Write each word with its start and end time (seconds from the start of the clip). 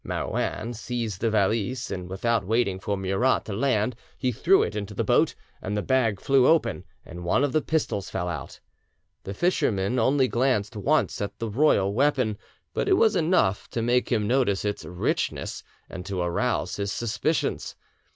Marouin 0.03 0.73
seized 0.73 1.21
the 1.21 1.29
valise, 1.29 1.91
and 1.91 2.09
without 2.09 2.43
waiting 2.43 2.79
for 2.79 2.97
Murat 2.97 3.45
to 3.45 3.53
land 3.53 3.95
he 4.17 4.31
threw 4.31 4.63
it 4.63 4.75
into 4.75 4.95
the 4.95 5.03
boat; 5.03 5.35
the 5.61 5.81
bag 5.83 6.19
flew 6.19 6.47
open, 6.47 6.83
and 7.05 7.23
one 7.23 7.43
of 7.43 7.51
the 7.51 7.61
pistols 7.61 8.09
fell 8.09 8.27
out. 8.27 8.59
The 9.25 9.35
fisherman 9.35 9.99
only 9.99 10.27
glanced 10.27 10.75
once 10.75 11.21
at 11.21 11.37
the 11.37 11.51
royal 11.51 11.93
weapon, 11.93 12.39
but 12.73 12.89
it 12.89 12.93
was 12.97 13.15
enough 13.15 13.69
to 13.69 13.83
make 13.83 14.11
him 14.11 14.25
notice 14.25 14.65
its 14.65 14.83
richness 14.85 15.63
and 15.87 16.03
to 16.07 16.19
arouse 16.21 16.77
his 16.77 16.91
suspicions. 16.91 17.75